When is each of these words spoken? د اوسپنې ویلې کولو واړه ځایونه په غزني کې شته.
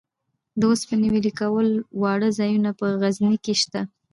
د 0.59 0.61
اوسپنې 0.71 1.07
ویلې 1.11 1.31
کولو 1.39 1.77
واړه 2.01 2.29
ځایونه 2.39 2.69
په 2.79 2.85
غزني 3.01 3.35
کې 3.45 3.53
شته. 3.61 3.81